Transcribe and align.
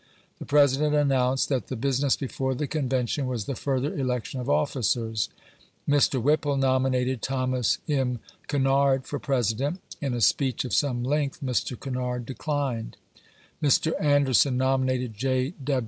The 0.39 0.45
President 0.47 0.95
announced 0.95 1.47
that 1.49 1.67
the 1.67 1.75
business 1.75 2.15
before 2.17 2.55
the 2.55 2.65
Convention 2.65 3.27
was 3.27 3.45
the 3.45 3.53
further 3.53 3.95
election 3.95 4.39
of 4.39 4.49
officers. 4.49 5.29
Mr. 5.87 6.19
"Whipple 6.19 6.57
nominated 6.57 7.21
Thomas 7.21 7.77
M. 7.87 8.17
Kinnardfor 8.49 9.21
President. 9.21 9.79
In 10.01 10.15
a 10.15 10.21
speech 10.21 10.65
of 10.65 10.73
some 10.73 11.03
length, 11.03 11.41
Mr. 11.43 11.77
Kinnard 11.79 12.25
declined. 12.25 12.97
Mr. 13.61 13.91
Anderson 14.01 14.57
nominated 14.57 15.13
J. 15.13 15.53